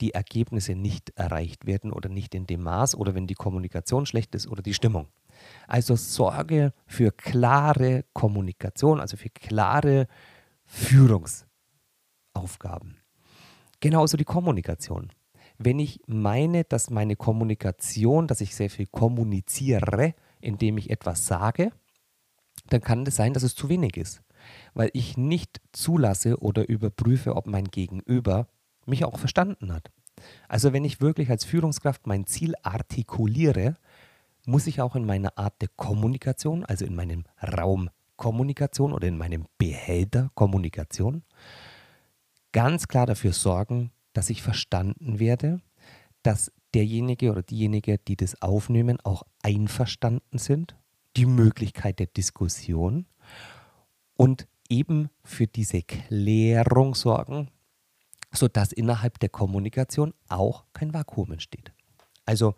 die 0.02 0.14
Ergebnisse 0.14 0.76
nicht 0.76 1.12
erreicht 1.16 1.66
werden 1.66 1.94
oder 1.94 2.10
nicht 2.10 2.36
in 2.36 2.46
dem 2.46 2.64
Maß 2.64 2.96
oder 2.96 3.16
wenn 3.16 3.28
die 3.28 3.36
Kommunikation 3.36 4.06
schlecht 4.06 4.36
ist 4.36 4.48
oder 4.48 4.62
die 4.62 4.74
Stimmung. 4.74 5.08
Also 5.68 5.96
sorge 5.96 6.74
für 6.86 7.12
klare 7.12 8.06
Kommunikation, 8.14 9.00
also 9.00 9.18
für 9.18 9.30
klare 9.30 10.08
Führungsaufgaben. 10.66 12.98
Genauso 13.80 14.18
die 14.18 14.26
Kommunikation. 14.26 15.12
Wenn 15.58 15.80
ich 15.80 16.02
meine, 16.08 16.64
dass 16.64 16.90
meine 16.90 17.16
Kommunikation, 17.16 18.28
dass 18.28 18.42
ich 18.42 18.56
sehr 18.56 18.70
viel 18.70 18.88
kommuniziere, 18.88 20.16
indem 20.42 20.78
ich 20.78 20.90
etwas 20.90 21.26
sage, 21.26 21.72
dann 22.68 22.82
kann 22.82 23.06
es 23.06 23.16
sein, 23.16 23.34
dass 23.34 23.44
es 23.44 23.56
zu 23.56 23.70
wenig 23.70 23.98
ist, 23.98 24.22
weil 24.74 24.90
ich 24.94 25.18
nicht 25.18 25.62
zulasse 25.72 26.40
oder 26.40 26.68
überprüfe, 26.68 27.36
ob 27.36 27.46
mein 27.46 27.66
Gegenüber 27.66 28.48
mich 28.88 29.06
auch 29.06 29.20
verstanden 29.20 29.74
hat. 29.74 29.92
Also 30.48 30.74
wenn 30.74 30.86
ich 30.86 31.02
wirklich 31.02 31.30
als 31.30 31.46
Führungskraft 31.46 32.08
mein 32.08 32.26
Ziel 32.26 32.54
artikuliere, 32.62 33.76
muss 34.46 34.68
ich 34.68 34.82
auch 34.82 34.96
in 34.96 35.06
meiner 35.06 35.38
Art 35.38 35.62
der 35.62 35.70
Kommunikation, 35.76 36.66
also 36.66 36.86
in 36.86 36.96
meinem 36.96 37.24
Raum 37.42 37.90
Kommunikation 38.16 38.94
oder 38.94 39.08
in 39.08 39.18
meinem 39.18 39.48
Behälter 39.58 40.30
Kommunikation, 40.36 41.24
ganz 42.52 42.88
klar 42.88 43.06
dafür 43.06 43.34
sorgen, 43.34 43.92
dass 44.14 44.30
ich 44.30 44.44
verstanden 44.44 45.20
werde, 45.20 45.62
dass 46.22 46.52
derjenige 46.74 47.32
oder 47.32 47.44
diejenige, 47.44 47.98
die 47.98 48.16
das 48.16 48.42
aufnehmen, 48.42 49.00
auch 49.04 49.24
einverstanden 49.42 50.38
sind, 50.38 50.76
die 51.16 51.26
Möglichkeit 51.26 52.00
der 52.00 52.08
Diskussion 52.08 53.06
und 54.16 54.48
eben 54.70 55.10
für 55.24 55.48
diese 55.48 55.82
Klärung 55.84 56.96
sorgen, 56.96 57.50
sodass 58.34 58.72
innerhalb 58.72 59.20
der 59.20 59.30
Kommunikation 59.30 60.14
auch 60.28 60.66
kein 60.74 60.94
Vakuum 60.94 61.32
entsteht. 61.32 61.72
Also 62.26 62.56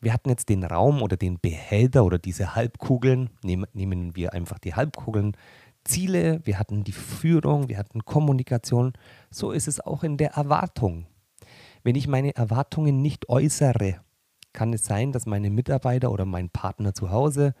wir 0.00 0.12
hatten 0.12 0.28
jetzt 0.28 0.48
den 0.48 0.64
Raum 0.64 1.02
oder 1.02 1.16
den 1.16 1.38
Behälter 1.40 2.04
oder 2.04 2.18
diese 2.18 2.54
Halbkugeln, 2.54 3.30
nehmen, 3.42 3.66
nehmen 3.72 4.16
wir 4.16 4.32
einfach 4.32 4.58
die 4.58 4.74
Halbkugeln, 4.74 5.36
Ziele, 5.84 6.40
wir 6.44 6.58
hatten 6.58 6.84
die 6.84 6.92
Führung, 6.92 7.68
wir 7.68 7.78
hatten 7.78 8.04
Kommunikation. 8.04 8.94
So 9.30 9.50
ist 9.52 9.68
es 9.68 9.80
auch 9.80 10.02
in 10.02 10.16
der 10.16 10.32
Erwartung. 10.32 11.06
Wenn 11.82 11.94
ich 11.94 12.08
meine 12.08 12.34
Erwartungen 12.34 13.02
nicht 13.02 13.28
äußere, 13.28 14.00
kann 14.52 14.72
es 14.72 14.84
sein, 14.84 15.12
dass 15.12 15.26
meine 15.26 15.50
Mitarbeiter 15.50 16.10
oder 16.10 16.24
mein 16.24 16.48
Partner 16.48 16.94
zu 16.94 17.10
Hause 17.10 17.54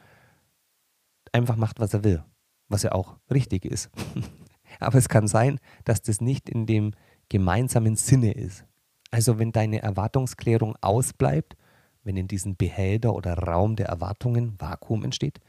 einfach 1.32 1.56
macht, 1.56 1.80
was 1.80 1.92
er 1.92 2.04
will, 2.04 2.24
was 2.68 2.82
ja 2.82 2.92
auch 2.92 3.16
richtig 3.30 3.64
ist. 3.64 3.90
Aber 4.80 4.98
es 4.98 5.08
kann 5.08 5.28
sein, 5.28 5.58
dass 5.84 6.02
das 6.02 6.20
nicht 6.20 6.48
in 6.48 6.66
dem 6.66 6.92
gemeinsamen 7.28 7.96
Sinne 7.96 8.32
ist. 8.32 8.64
Also 9.10 9.38
wenn 9.38 9.52
deine 9.52 9.82
Erwartungsklärung 9.82 10.76
ausbleibt, 10.80 11.56
wenn 12.02 12.16
in 12.16 12.28
diesem 12.28 12.56
Behälter 12.56 13.14
oder 13.14 13.34
Raum 13.34 13.76
der 13.76 13.86
Erwartungen 13.86 14.60
Vakuum 14.60 15.04
entsteht, 15.04 15.40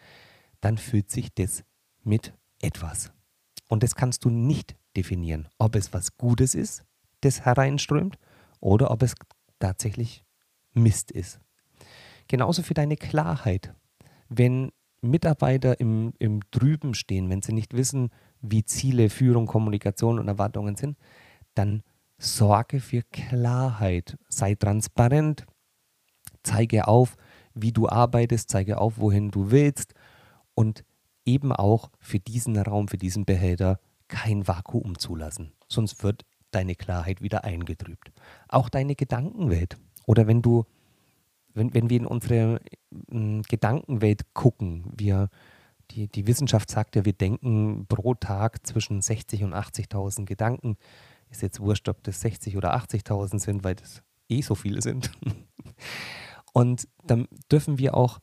dann 0.62 0.77
fühlt 0.77 1.12
sich 1.12 1.34
das 1.34 1.63
mit 2.03 2.34
etwas. 2.62 3.12
Und 3.67 3.84
das 3.84 3.96
kannst 3.96 4.25
du 4.25 4.29
nicht 4.29 4.75
definieren, 4.96 5.50
ob 5.58 5.75
es 5.75 5.94
was 5.94 6.17
Gutes 6.17 6.55
ist, 6.55 6.86
das 7.22 7.41
hereinströmt, 7.41 8.17
oder 8.60 8.89
ob 8.91 9.03
es 9.03 9.15
tatsächlich 9.60 10.24
Mist 10.74 11.12
ist. 11.12 11.39
Genauso 12.27 12.63
für 12.63 12.74
deine 12.74 12.98
Klarheit. 12.98 13.74
Wenn 14.29 14.72
Mitarbeiter 15.01 15.79
im, 15.79 16.13
im 16.17 16.41
Drüben 16.51 16.94
stehen, 16.94 17.29
wenn 17.29 17.41
sie 17.41 17.53
nicht 17.53 17.75
wissen, 17.75 18.10
wie 18.52 18.64
Ziele, 18.66 19.10
Führung, 19.10 19.46
Kommunikation 19.48 20.20
und 20.20 20.28
Erwartungen 20.28 20.75
sind, 20.75 20.98
dann 21.54 21.84
sorge 22.18 22.80
für 22.80 23.02
Klarheit. 23.12 24.18
Sei 24.30 24.56
transparent, 24.56 25.46
zeige 26.44 26.88
auf, 26.88 27.16
wie 27.54 27.72
du 27.72 27.88
arbeitest, 27.88 28.50
zeige 28.50 28.78
auf, 28.80 28.98
wohin 28.98 29.32
du 29.32 29.52
willst 29.52 29.94
und 30.54 30.84
eben 31.25 31.52
auch 31.52 31.90
für 32.00 32.20
diesen 32.20 32.58
Raum, 32.58 32.88
für 32.88 32.98
diesen 32.98 33.25
Behälter 33.25 33.80
kein 34.08 34.48
Vakuum 34.48 35.00
zulassen. 35.00 35.52
Sonst 35.68 36.04
wird 36.04 36.24
deine 36.52 36.75
Klarheit 36.75 37.22
wieder 37.22 37.44
eingetrübt. 37.44 38.12
Auch 38.48 38.70
deine 38.70 38.96
Gedankenwelt. 38.96 39.78
Oder 40.06 40.28
wenn 40.28 40.42
du, 40.42 40.66
wenn, 41.54 41.74
wenn 41.74 41.90
wir 41.90 41.98
in 41.98 42.06
unsere 42.06 42.62
äh, 43.12 43.42
Gedankenwelt 43.50 44.34
gucken, 44.34 44.94
wir, 44.96 45.30
die, 45.92 46.08
die 46.08 46.27
Wissenschaft 46.27 46.70
sagt 46.70 46.96
ja, 46.96 47.06
wir 47.06 47.13
denken 47.13 47.86
pro 47.88 48.13
Tag 48.13 48.65
zwischen 48.65 49.01
60 49.01 49.44
und 49.44 49.54
80.000 49.54 50.25
Gedanken. 50.25 50.77
Ist 51.30 51.42
jetzt 51.42 51.60
wurscht, 51.60 51.89
ob 51.89 52.04
das 52.04 52.22
60 52.22 52.56
oder 52.58 52.75
80.000 52.75 53.39
sind, 53.39 53.63
weil 53.63 53.75
das 53.75 54.04
eh 54.30 54.42
so 54.42 54.56
viele 54.56 54.82
sind. 54.82 55.12
Und 56.54 56.88
dann 57.04 57.27
dürfen 57.51 57.80
wir 57.80 57.96
auch 57.96 58.20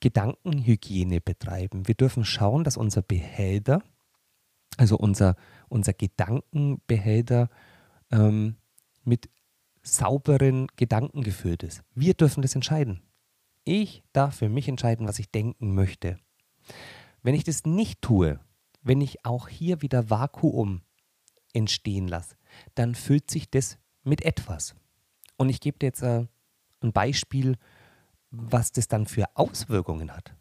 Gedankenhygiene 0.00 1.20
betreiben. 1.20 1.86
Wir 1.88 1.94
dürfen 1.94 2.24
schauen, 2.24 2.64
dass 2.64 2.76
unser 2.76 3.02
Behälter, 3.02 3.82
also 4.76 4.96
unser, 4.96 5.36
unser 5.68 5.92
Gedankenbehälter, 5.92 7.48
ähm, 8.10 8.56
mit 9.04 9.30
sauberen 9.82 10.66
Gedanken 10.76 11.22
gefüllt 11.22 11.62
ist. 11.62 11.82
Wir 11.94 12.14
dürfen 12.14 12.42
das 12.42 12.54
entscheiden. 12.54 13.02
Ich 13.64 14.02
darf 14.12 14.36
für 14.36 14.48
mich 14.48 14.68
entscheiden, 14.68 15.06
was 15.06 15.18
ich 15.18 15.30
denken 15.30 15.74
möchte. 15.74 16.18
Wenn 17.22 17.34
ich 17.34 17.44
das 17.44 17.64
nicht 17.64 18.02
tue, 18.02 18.40
wenn 18.82 19.00
ich 19.00 19.24
auch 19.24 19.48
hier 19.48 19.82
wieder 19.82 20.10
Vakuum 20.10 20.82
entstehen 21.52 22.08
lasse, 22.08 22.36
dann 22.74 22.94
füllt 22.94 23.30
sich 23.30 23.50
das 23.50 23.78
mit 24.02 24.22
etwas. 24.22 24.74
Und 25.36 25.48
ich 25.48 25.60
gebe 25.60 25.78
dir 25.78 25.86
jetzt 25.86 26.02
äh, 26.02 26.26
ein 26.80 26.92
Beispiel, 26.92 27.56
was 28.30 28.72
das 28.72 28.88
dann 28.88 29.06
für 29.06 29.24
Auswirkungen 29.34 30.12
hat. 30.12 30.34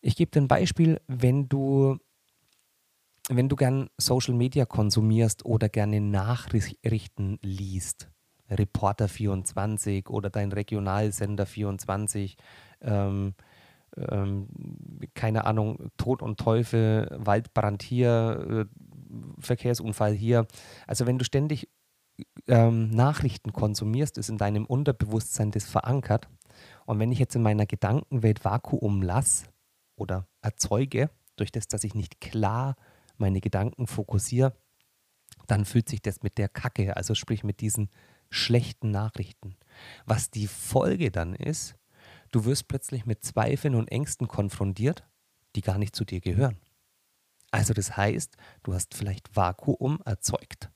Ich 0.00 0.16
gebe 0.16 0.30
dir 0.30 0.40
ein 0.40 0.48
Beispiel, 0.48 1.00
wenn 1.06 1.48
du, 1.48 1.98
wenn 3.28 3.48
du 3.48 3.56
gern 3.56 3.90
Social 3.98 4.34
Media 4.34 4.64
konsumierst 4.64 5.44
oder 5.44 5.68
gerne 5.68 6.00
Nachrichten 6.00 7.38
liest, 7.42 8.08
Reporter 8.48 9.08
24 9.08 10.08
oder 10.08 10.30
dein 10.30 10.52
Regionalsender 10.52 11.46
24, 11.46 12.36
ähm, 12.82 13.34
ähm, 13.96 14.48
keine 15.14 15.44
Ahnung, 15.44 15.90
Tod 15.96 16.22
und 16.22 16.38
Teufel, 16.38 17.08
Waldbrand 17.18 17.82
hier, 17.82 18.68
äh, 18.68 19.40
Verkehrsunfall 19.40 20.12
hier. 20.12 20.46
Also 20.86 21.06
wenn 21.06 21.18
du 21.18 21.24
ständig 21.24 21.68
ähm, 22.48 22.90
Nachrichten 22.90 23.52
konsumierst, 23.52 24.18
ist 24.18 24.28
in 24.28 24.38
deinem 24.38 24.66
Unterbewusstsein 24.66 25.50
das 25.50 25.64
verankert. 25.64 26.28
Und 26.86 26.98
wenn 26.98 27.12
ich 27.12 27.18
jetzt 27.18 27.36
in 27.36 27.42
meiner 27.42 27.66
Gedankenwelt 27.66 28.44
Vakuum 28.44 29.02
lasse 29.02 29.46
oder 29.96 30.26
erzeuge, 30.42 31.10
durch 31.36 31.52
das, 31.52 31.68
dass 31.68 31.84
ich 31.84 31.94
nicht 31.94 32.20
klar 32.20 32.76
meine 33.18 33.40
Gedanken 33.40 33.86
fokussiere, 33.86 34.54
dann 35.46 35.64
fühlt 35.64 35.88
sich 35.88 36.02
das 36.02 36.22
mit 36.22 36.38
der 36.38 36.48
Kacke, 36.48 36.96
also 36.96 37.14
sprich 37.14 37.44
mit 37.44 37.60
diesen 37.60 37.90
schlechten 38.30 38.90
Nachrichten. 38.90 39.56
Was 40.06 40.30
die 40.30 40.46
Folge 40.46 41.10
dann 41.10 41.34
ist, 41.34 41.76
du 42.36 42.44
wirst 42.44 42.68
plötzlich 42.68 43.06
mit 43.06 43.24
Zweifeln 43.24 43.74
und 43.74 43.90
Ängsten 43.90 44.28
konfrontiert, 44.28 45.04
die 45.54 45.62
gar 45.62 45.78
nicht 45.78 45.96
zu 45.96 46.04
dir 46.04 46.20
gehören. 46.20 46.58
Also 47.50 47.72
das 47.72 47.96
heißt, 47.96 48.36
du 48.62 48.74
hast 48.74 48.92
vielleicht 48.92 49.34
Vakuum 49.34 50.00
erzeugt 50.04 50.70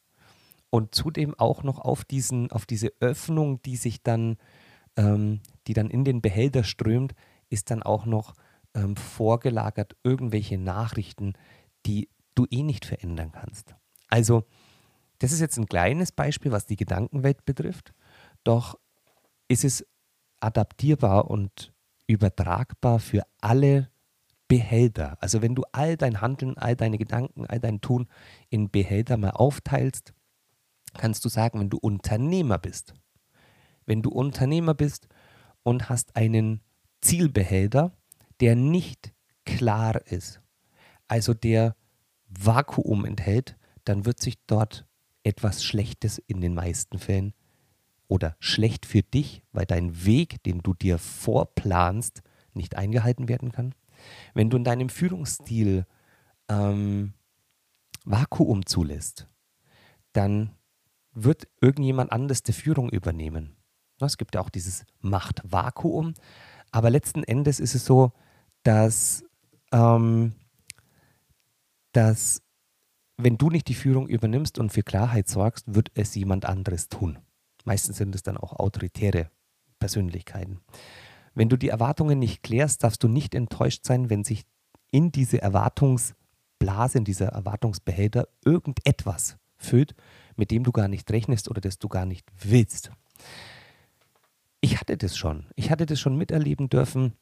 und 0.70 0.94
zudem 0.94 1.38
auch 1.38 1.62
noch 1.62 1.78
auf, 1.78 2.02
diesen, 2.06 2.50
auf 2.50 2.64
diese 2.64 2.94
Öffnung, 3.00 3.60
die 3.60 3.76
sich 3.76 4.02
dann, 4.02 4.38
ähm, 4.96 5.40
die 5.66 5.74
dann 5.74 5.90
in 5.90 6.02
den 6.02 6.22
Behälter 6.22 6.64
strömt, 6.64 7.12
ist 7.50 7.70
dann 7.70 7.82
auch 7.82 8.06
noch 8.06 8.32
ähm, 8.72 8.96
vorgelagert 8.96 9.96
irgendwelche 10.02 10.56
Nachrichten, 10.56 11.34
die 11.84 12.08
du 12.36 12.46
eh 12.50 12.62
nicht 12.62 12.86
verändern 12.86 13.32
kannst. 13.32 13.74
Also, 14.08 14.44
das 15.18 15.32
ist 15.32 15.40
jetzt 15.40 15.58
ein 15.58 15.66
kleines 15.66 16.10
Beispiel, 16.10 16.52
was 16.52 16.64
die 16.64 16.76
Gedankenwelt 16.76 17.44
betrifft, 17.44 17.92
doch 18.44 18.78
ist 19.46 19.64
es 19.64 19.84
adaptierbar 20.40 21.30
und 21.30 21.72
übertragbar 22.06 22.98
für 22.98 23.22
alle 23.40 23.90
Behälter. 24.48 25.16
Also 25.20 25.42
wenn 25.42 25.54
du 25.54 25.62
all 25.70 25.96
dein 25.96 26.20
Handeln, 26.20 26.58
all 26.58 26.74
deine 26.74 26.98
Gedanken, 26.98 27.46
all 27.46 27.60
dein 27.60 27.80
Tun 27.80 28.08
in 28.48 28.68
Behälter 28.68 29.16
mal 29.16 29.30
aufteilst, 29.30 30.12
kannst 30.94 31.24
du 31.24 31.28
sagen, 31.28 31.60
wenn 31.60 31.70
du 31.70 31.78
Unternehmer 31.78 32.58
bist, 32.58 32.94
wenn 33.86 34.02
du 34.02 34.10
Unternehmer 34.10 34.74
bist 34.74 35.06
und 35.62 35.88
hast 35.88 36.16
einen 36.16 36.62
Zielbehälter, 37.00 37.92
der 38.40 38.56
nicht 38.56 39.12
klar 39.44 40.04
ist, 40.06 40.40
also 41.06 41.32
der 41.32 41.76
Vakuum 42.26 43.04
enthält, 43.04 43.56
dann 43.84 44.04
wird 44.04 44.20
sich 44.20 44.44
dort 44.46 44.86
etwas 45.22 45.62
Schlechtes 45.62 46.18
in 46.18 46.40
den 46.40 46.54
meisten 46.54 46.98
Fällen 46.98 47.34
oder 48.10 48.36
schlecht 48.40 48.86
für 48.86 49.02
dich, 49.02 49.42
weil 49.52 49.66
dein 49.66 50.04
Weg, 50.04 50.42
den 50.42 50.62
du 50.62 50.74
dir 50.74 50.98
vorplanst, 50.98 52.22
nicht 52.52 52.76
eingehalten 52.76 53.28
werden 53.28 53.52
kann. 53.52 53.74
Wenn 54.34 54.50
du 54.50 54.56
in 54.56 54.64
deinem 54.64 54.88
Führungsstil 54.88 55.86
ähm, 56.48 57.14
Vakuum 58.04 58.66
zulässt, 58.66 59.28
dann 60.12 60.50
wird 61.12 61.46
irgendjemand 61.60 62.10
anders 62.10 62.42
die 62.42 62.52
Führung 62.52 62.90
übernehmen. 62.90 63.56
Es 64.00 64.16
gibt 64.16 64.34
ja 64.34 64.40
auch 64.40 64.50
dieses 64.50 64.86
Machtvakuum, 65.00 66.14
aber 66.72 66.90
letzten 66.90 67.22
Endes 67.22 67.60
ist 67.60 67.74
es 67.74 67.84
so, 67.84 68.12
dass, 68.64 69.22
ähm, 69.72 70.32
dass 71.92 72.42
wenn 73.18 73.38
du 73.38 73.50
nicht 73.50 73.68
die 73.68 73.74
Führung 73.74 74.08
übernimmst 74.08 74.58
und 74.58 74.72
für 74.72 74.82
Klarheit 74.82 75.28
sorgst, 75.28 75.74
wird 75.74 75.90
es 75.94 76.14
jemand 76.14 76.46
anderes 76.46 76.88
tun. 76.88 77.18
Meistens 77.64 77.96
sind 77.96 78.14
es 78.14 78.22
dann 78.22 78.36
auch 78.36 78.52
autoritäre 78.52 79.30
Persönlichkeiten. 79.78 80.60
Wenn 81.34 81.48
du 81.48 81.56
die 81.56 81.68
Erwartungen 81.68 82.18
nicht 82.18 82.42
klärst, 82.42 82.84
darfst 82.84 83.02
du 83.02 83.08
nicht 83.08 83.34
enttäuscht 83.34 83.84
sein, 83.84 84.10
wenn 84.10 84.24
sich 84.24 84.44
in 84.90 85.12
diese 85.12 85.40
Erwartungsblase, 85.40 86.98
in 86.98 87.04
dieser 87.04 87.28
Erwartungsbehälter 87.28 88.28
irgendetwas 88.44 89.36
füllt, 89.56 89.94
mit 90.36 90.50
dem 90.50 90.64
du 90.64 90.72
gar 90.72 90.88
nicht 90.88 91.10
rechnest 91.10 91.48
oder 91.48 91.60
das 91.60 91.78
du 91.78 91.88
gar 91.88 92.06
nicht 92.06 92.26
willst. 92.42 92.90
Ich 94.60 94.80
hatte 94.80 94.96
das 94.96 95.16
schon. 95.16 95.46
Ich 95.54 95.70
hatte 95.70 95.86
das 95.86 96.00
schon 96.00 96.16
miterleben 96.16 96.68
dürfen. 96.68 97.14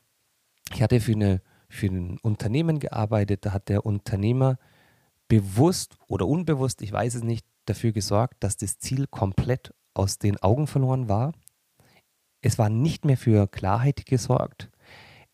Ich 0.73 0.83
hatte 0.83 1.01
für, 1.01 1.13
eine, 1.13 1.41
für 1.69 1.87
ein 1.87 2.19
Unternehmen 2.19 2.79
gearbeitet. 2.79 3.47
Da 3.47 3.53
hat 3.53 3.69
der 3.69 3.87
Unternehmer 3.87 4.59
bewusst 5.29 5.97
oder 6.09 6.27
unbewusst, 6.27 6.83
ich 6.83 6.91
weiß 6.91 7.17
es 7.17 7.23
nicht, 7.23 7.47
dafür 7.67 7.93
gesorgt, 7.93 8.43
dass 8.43 8.57
das 8.57 8.79
Ziel 8.79 9.07
komplett 9.07 9.75
aus 9.99 10.19
den 10.19 10.39
Augen 10.39 10.67
verloren 10.67 11.09
war. 11.09 11.33
Es 12.41 12.59
war 12.59 12.71
nicht 12.71 13.05
mehr 13.05 13.17
für 13.17 13.49
Klarheit 13.49 14.07
gesorgt. 14.07 14.71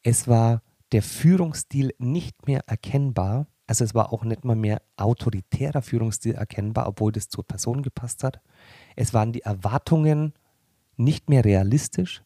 Es 0.02 0.26
war 0.26 0.62
der 0.92 1.02
Führungsstil 1.02 1.94
nicht 1.98 2.46
mehr 2.46 2.62
erkennbar 2.66 3.46
Also 3.66 3.84
es 3.84 3.94
war 3.94 4.12
auch 4.12 4.24
nicht 4.24 4.44
mal 4.44 4.56
mehr 4.56 4.82
autoritärer 4.96 5.80
Führungsstil 5.82 6.34
erkennbar, 6.34 6.86
obwohl 6.86 7.12
das 7.12 7.28
zur 7.28 7.46
Person 7.46 7.82
gepasst 7.82 8.22
hat. 8.22 8.40
Es 8.94 9.14
waren 9.14 9.32
die 9.32 9.40
Erwartungen 9.40 10.34
nicht 10.96 11.30
mehr 11.30 11.44
realistisch 11.44 12.22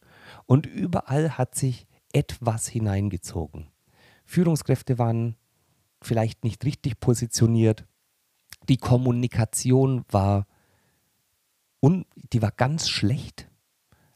und 0.46 0.66
überall 0.66 1.38
hat 1.38 1.54
sich 1.54 1.86
etwas 2.12 2.66
hineingezogen. 2.66 3.68
Führungskräfte 4.24 4.98
waren 4.98 5.36
vielleicht 6.02 6.44
nicht 6.44 6.64
richtig 6.64 7.00
positioniert. 7.00 7.86
Die 8.68 8.76
Kommunikation 8.76 10.04
war, 10.10 10.46
un, 11.80 12.04
die 12.32 12.42
war 12.42 12.50
ganz 12.50 12.88
schlecht. 12.88 13.48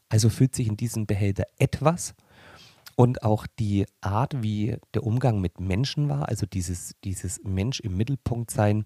Also 0.09 0.29
fühlt 0.29 0.55
sich 0.55 0.67
in 0.67 0.77
diesem 0.77 1.05
Behälter 1.05 1.45
etwas. 1.57 2.13
Und 2.95 3.23
auch 3.23 3.47
die 3.47 3.85
Art, 4.01 4.43
wie 4.43 4.77
der 4.93 5.03
Umgang 5.03 5.41
mit 5.41 5.59
Menschen 5.59 6.09
war, 6.09 6.29
also 6.29 6.45
dieses, 6.45 6.95
dieses 7.03 7.41
Mensch 7.43 7.79
im 7.79 7.97
Mittelpunkt 7.97 8.51
sein, 8.51 8.85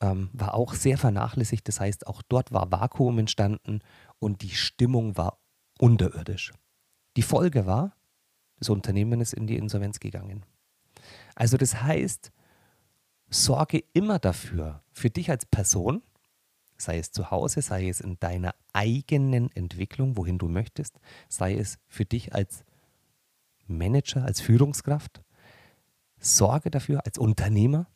ähm, 0.00 0.30
war 0.32 0.54
auch 0.54 0.74
sehr 0.74 0.98
vernachlässigt. 0.98 1.66
Das 1.66 1.80
heißt, 1.80 2.06
auch 2.06 2.22
dort 2.22 2.52
war 2.52 2.70
Vakuum 2.70 3.18
entstanden 3.18 3.80
und 4.20 4.42
die 4.42 4.50
Stimmung 4.50 5.16
war 5.16 5.38
unterirdisch. 5.80 6.52
Die 7.16 7.22
Folge 7.22 7.66
war, 7.66 7.96
das 8.58 8.68
Unternehmen 8.68 9.20
ist 9.20 9.34
in 9.34 9.48
die 9.48 9.56
Insolvenz 9.56 9.98
gegangen. 9.98 10.46
Also 11.34 11.56
das 11.56 11.82
heißt, 11.82 12.30
sorge 13.28 13.82
immer 13.92 14.18
dafür, 14.18 14.82
für 14.92 15.10
dich 15.10 15.30
als 15.30 15.46
Person, 15.46 16.02
sei 16.76 16.98
es 16.98 17.12
zu 17.12 17.30
Hause, 17.30 17.62
sei 17.62 17.88
es 17.88 18.00
in 18.00 18.18
deiner 18.18 18.54
eigenen 18.72 19.50
Entwicklung, 19.52 20.16
wohin 20.16 20.38
du 20.38 20.48
möchtest, 20.48 20.98
sei 21.28 21.54
es 21.56 21.78
für 21.86 22.04
dich 22.04 22.34
als 22.34 22.64
Manager, 23.66 24.24
als 24.24 24.40
Führungskraft, 24.40 25.22
sorge 26.18 26.70
dafür, 26.70 27.04
als 27.06 27.18
Unternehmer, 27.18 27.86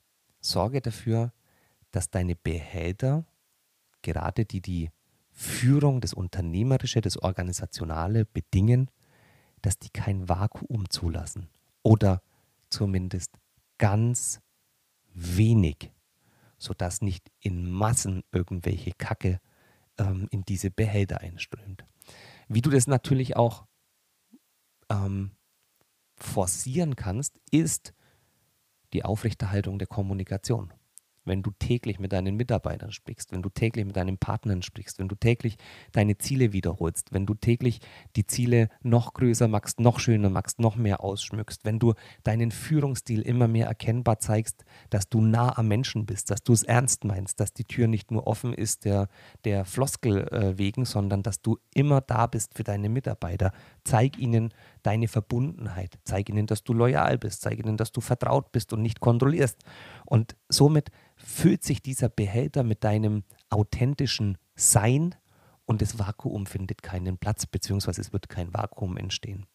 sorge 0.41 0.81
dafür, 0.81 1.33
dass 1.91 2.11
deine 2.11 2.37
Behälter, 2.37 3.25
gerade 4.03 4.45
die 4.45 4.61
die 4.61 4.91
Führung, 5.31 6.01
das 6.01 6.15
Unternehmerische, 6.15 7.01
das 7.01 7.19
Organisationale 7.19 8.25
bedingen, 8.25 8.91
dass 9.61 9.79
die 9.79 9.91
kein 9.91 10.29
Vakuum 10.29 10.89
zulassen 10.89 11.49
oder 11.83 12.23
zumindest 12.71 13.33
ganz 13.79 14.41
wenig, 15.13 15.91
sodass 16.59 17.03
nicht 17.03 17.31
in 17.41 17.71
Massen 17.71 18.23
irgendwelche 18.33 18.93
Kacke 18.93 19.41
ähm, 19.99 20.29
in 20.31 20.43
diese 20.45 20.71
Behälter 20.71 21.21
einströmt. 21.21 21.85
Wie 22.49 22.63
du 22.63 22.71
das 22.71 22.87
natürlich 22.87 23.37
auch 23.37 23.67
ähm, 24.89 25.33
forcieren 26.17 26.97
kannst, 26.97 27.39
ist 27.51 27.93
die 28.93 29.05
Aufrechterhaltung 29.05 29.79
der 29.79 29.89
Kommunikation 29.89 30.73
wenn 31.27 31.43
du 31.43 31.51
täglich 31.59 31.99
mit 31.99 32.13
deinen 32.13 32.37
Mitarbeitern 32.37 32.93
sprichst, 32.93 33.33
wenn 33.33 33.43
du 33.43 33.49
täglich 33.49 33.85
mit 33.85 33.97
deinen 33.97 34.19
Partnern 34.19 34.63
sprichst, 34.63 34.99
wenn 34.99 35.09
du 35.09 35.15
täglich 35.15 35.57
deine 35.93 36.19
Ziele 36.19 36.53
wiederholst, 36.53 37.13
wenn 37.13 37.27
du 37.27 37.35
täglich 37.35 37.81
die 38.17 38.27
Ziele 38.27 38.69
noch 38.83 39.15
größer 39.15 39.49
machst, 39.49 39.81
noch 39.81 40.01
schöner 40.01 40.31
machst, 40.31 40.59
noch 40.59 40.77
mehr 40.77 41.03
ausschmückst, 41.03 41.65
wenn 41.65 41.79
du 41.79 41.95
deinen 42.25 42.51
Führungsstil 42.51 43.23
immer 43.23 43.49
mehr 43.49 43.67
erkennbar 43.67 44.19
zeigst, 44.19 44.65
dass 44.91 45.09
du 45.09 45.21
nah 45.21 45.57
am 45.59 45.69
Menschen 45.69 46.07
bist, 46.07 46.31
dass 46.31 46.43
du 46.43 46.53
es 46.53 46.63
ernst 46.63 47.05
meinst, 47.05 47.41
dass 47.41 47.53
die 47.53 47.65
Tür 47.65 47.89
nicht 47.89 48.11
nur 48.11 48.27
offen 48.27 48.53
ist 48.53 48.85
der, 48.85 49.09
der 49.45 49.65
Floskel 49.65 50.29
äh, 50.29 50.59
wegen, 50.59 50.85
sondern 50.85 51.23
dass 51.23 51.43
du 51.43 51.59
immer 51.75 52.01
da 52.01 52.27
bist 52.27 52.55
für 52.55 52.65
deine 52.65 52.89
Mitarbeiter. 52.89 53.53
Zeig 53.85 54.19
ihnen 54.19 54.53
deine 54.87 55.09
Verbundenheit, 55.09 55.99
zeig 56.05 56.29
ihnen, 56.29 56.47
dass 56.47 56.63
du 56.63 56.73
loyal 56.73 57.19
bist, 57.19 57.43
zeig 57.43 57.59
ihnen, 57.59 57.77
dass 57.77 57.91
du 57.91 58.01
vertraut 58.01 58.53
bist 58.53 58.73
und 58.73 58.83
nicht 58.83 59.01
kontrollierst. 59.01 59.59
Und 60.05 60.37
somit 60.49 60.91
füllt 61.17 61.65
sich 61.65 61.83
dieser 61.83 62.09
Behälter 62.09 62.63
mit 62.63 62.85
deinem 62.85 63.25
authentischen 63.51 64.39
Sein 64.55 65.15
und 65.65 65.83
das 65.83 65.99
Vakuum 65.99 66.47
findet 66.47 66.83
keinen 66.83 67.19
Platz, 67.19 67.47
beziehungsweise 67.47 68.01
es 68.01 68.13
wird 68.13 68.29
kein 68.29 68.55
Vakuum 68.55 68.97
entstehen. 68.97 69.47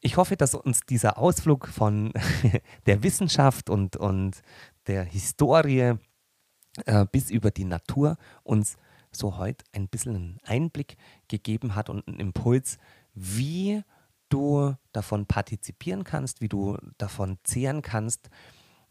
Ich 0.00 0.16
hoffe, 0.16 0.36
dass 0.36 0.54
uns 0.54 0.82
dieser 0.82 1.18
Ausflug 1.18 1.66
von 1.66 2.12
der 2.86 3.02
Wissenschaft 3.02 3.68
und, 3.68 3.96
und 3.96 4.40
der 4.86 5.02
Historie 5.02 5.94
äh, 6.84 7.06
bis 7.10 7.30
über 7.30 7.50
die 7.50 7.64
Natur 7.64 8.16
uns 8.44 8.76
so 9.10 9.36
heute 9.36 9.64
ein 9.72 9.88
bisschen 9.88 10.14
einen 10.14 10.40
Einblick 10.44 10.96
gegeben 11.26 11.74
hat 11.74 11.90
und 11.90 12.06
einen 12.06 12.20
Impuls, 12.20 12.78
wie 13.14 13.82
du 14.28 14.74
davon 14.92 15.26
partizipieren 15.26 16.04
kannst, 16.04 16.40
wie 16.40 16.48
du 16.48 16.76
davon 16.98 17.38
zehren 17.44 17.82
kannst, 17.82 18.28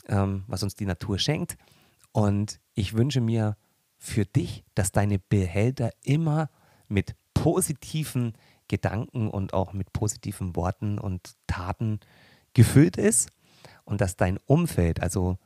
ähm, 0.07 0.43
was 0.47 0.63
uns 0.63 0.75
die 0.75 0.85
Natur 0.85 1.19
schenkt. 1.19 1.57
Und 2.11 2.59
ich 2.73 2.93
wünsche 2.93 3.21
mir 3.21 3.57
für 3.97 4.25
dich, 4.25 4.63
dass 4.75 4.91
deine 4.91 5.19
Behälter 5.19 5.91
immer 6.03 6.49
mit 6.87 7.15
positiven 7.33 8.33
Gedanken 8.67 9.29
und 9.29 9.53
auch 9.53 9.73
mit 9.73 9.93
positiven 9.93 10.55
Worten 10.55 10.97
und 10.99 11.35
Taten 11.47 11.99
gefüllt 12.53 12.97
ist 12.97 13.29
und 13.83 14.01
dass 14.01 14.15
dein 14.15 14.37
Umfeld, 14.45 15.01
also 15.01 15.37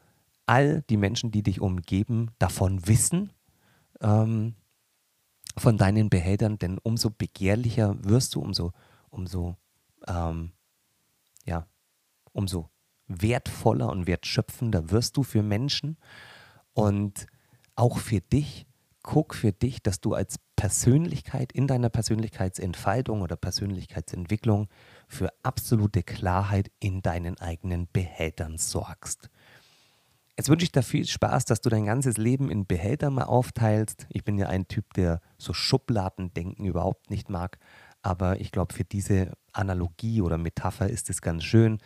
all 0.45 0.83
die 0.89 0.97
Menschen, 0.97 1.31
die 1.31 1.43
dich 1.43 1.61
umgeben, 1.61 2.31
davon 2.39 2.87
wissen, 2.87 3.31
ähm, 4.01 4.55
von 5.57 5.77
deinen 5.77 6.09
Behältern, 6.09 6.57
denn 6.57 6.77
umso 6.81 7.09
begehrlicher 7.09 7.95
wirst 8.03 8.35
du, 8.35 8.41
umso, 8.41 8.71
umso, 9.09 9.57
ähm, 10.07 10.51
ja, 11.45 11.67
umso 12.31 12.69
wertvoller 13.07 13.89
und 13.89 14.07
wertschöpfender 14.07 14.91
wirst 14.91 15.17
du 15.17 15.23
für 15.23 15.43
Menschen 15.43 15.97
und 16.73 17.25
auch 17.75 17.97
für 17.97 18.21
dich. 18.21 18.65
Guck 19.01 19.33
für 19.33 19.53
dich, 19.53 19.81
dass 19.81 20.01
du 20.01 20.13
als 20.13 20.39
Persönlichkeit 20.55 21.53
in 21.53 21.67
deiner 21.67 21.89
Persönlichkeitsentfaltung 21.89 23.21
oder 23.21 23.37
Persönlichkeitsentwicklung 23.37 24.67
für 25.07 25.29
absolute 25.41 26.03
Klarheit 26.03 26.69
in 26.79 27.01
deinen 27.01 27.39
eigenen 27.39 27.87
Behältern 27.91 28.57
sorgst. 28.57 29.29
Jetzt 30.37 30.49
wünsche 30.49 30.65
ich 30.65 30.71
dir 30.71 30.83
viel 30.83 31.05
Spaß, 31.05 31.45
dass 31.45 31.61
du 31.61 31.69
dein 31.69 31.85
ganzes 31.85 32.17
Leben 32.17 32.51
in 32.51 32.65
Behälter 32.65 33.09
mal 33.09 33.23
aufteilst. 33.23 34.05
Ich 34.09 34.23
bin 34.23 34.37
ja 34.37 34.47
ein 34.47 34.67
Typ, 34.67 34.93
der 34.93 35.21
so 35.37 35.53
Schubladendenken 35.53 36.65
überhaupt 36.65 37.09
nicht 37.09 37.29
mag, 37.29 37.57
aber 38.01 38.39
ich 38.39 38.51
glaube, 38.51 38.73
für 38.73 38.85
diese 38.85 39.33
Analogie 39.59 40.21
oder 40.21 40.37
Metapher 40.37 40.89
ist 40.89 41.09
es 41.09 41.21
ganz 41.21 41.43
schön, 41.43 41.79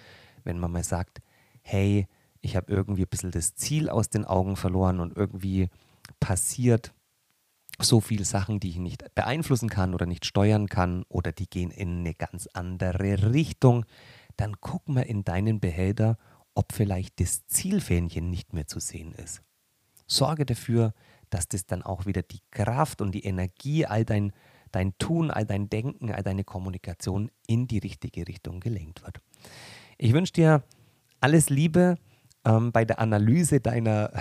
wenn 0.44 0.60
man 0.60 0.72
mal 0.72 0.84
sagt, 0.84 1.22
hey, 1.62 2.08
ich 2.42 2.56
habe 2.56 2.72
irgendwie 2.72 3.04
ein 3.04 3.10
bisschen 3.10 3.32
das 3.32 3.56
Ziel 3.56 3.90
aus 3.90 4.10
den 4.10 4.26
Augen 4.26 4.56
verloren 4.56 5.00
und 5.00 5.16
irgendwie 5.16 5.70
passiert 6.20 6.94
so 7.80 8.02
viele 8.02 8.26
Sachen, 8.26 8.60
die 8.60 8.70
ich 8.70 8.78
nicht 8.78 9.04
beeinflussen 9.16 9.70
kann 9.70 9.94
oder 9.94 10.06
nicht 10.06 10.26
steuern 10.26 10.68
kann 10.68 11.04
oder 11.10 11.32
die 11.32 11.50
gehen 11.50 11.72
in 11.72 12.00
eine 12.00 12.14
ganz 12.14 12.48
andere 12.54 13.34
Richtung, 13.34 13.86
dann 14.38 14.56
guck 14.60 14.88
mal 14.88 15.02
in 15.02 15.24
deinen 15.24 15.60
Behälter, 15.60 16.18
ob 16.54 16.74
vielleicht 16.74 17.20
das 17.20 17.48
Zielfähnchen 17.48 18.30
nicht 18.30 18.54
mehr 18.54 18.68
zu 18.68 18.80
sehen 18.80 19.14
ist. 19.14 19.42
Sorge 20.06 20.46
dafür, 20.46 20.94
dass 21.30 21.48
das 21.48 21.66
dann 21.66 21.82
auch 21.82 22.06
wieder 22.06 22.22
die 22.22 22.42
Kraft 22.52 23.02
und 23.02 23.12
die 23.14 23.24
Energie, 23.24 23.86
all 23.86 24.06
dein, 24.06 24.34
dein 24.74 24.98
Tun, 24.98 25.32
all 25.32 25.46
dein 25.46 25.70
Denken, 25.70 26.12
all 26.12 26.24
deine 26.24 26.44
Kommunikation 26.44 27.32
in 27.48 27.68
die 27.68 27.78
richtige 27.78 28.28
Richtung 28.28 28.60
gelenkt 28.60 29.04
wird. 29.04 29.22
Ich 29.98 30.14
wünsche 30.14 30.34
dir 30.34 30.64
alles 31.22 31.50
Liebe 31.50 31.96
ähm, 32.44 32.72
bei 32.72 32.84
der 32.84 33.00
Analyse 33.00 33.62
deiner, 33.62 34.12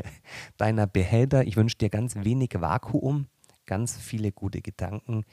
deiner 0.56 0.86
Behälter. 0.86 1.44
Ich 1.44 1.56
wünsche 1.56 1.78
dir 1.78 1.88
ganz 1.88 2.14
wenig 2.16 2.50
Vakuum, 2.54 3.26
ganz 3.66 3.96
viele 3.96 4.30
gute 4.30 4.62
Gedanken 4.62 5.24